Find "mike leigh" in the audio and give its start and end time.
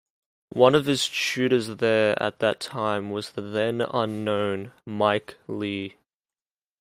4.83-5.95